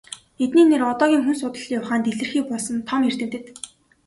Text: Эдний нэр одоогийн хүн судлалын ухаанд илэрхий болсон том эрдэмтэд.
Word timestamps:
Эдний 0.43 0.65
нэр 0.69 0.81
одоогийн 0.93 1.23
хүн 1.25 1.37
судлалын 1.39 1.81
ухаанд 1.81 2.09
илэрхий 2.11 2.43
болсон 2.47 2.77
том 2.87 3.01
эрдэмтэд. 3.09 3.43